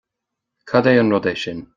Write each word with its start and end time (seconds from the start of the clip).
Cad 0.71 0.85
é 0.91 0.95
an 0.99 1.11
rud 1.13 1.25
é 1.33 1.35
sin 1.43 1.59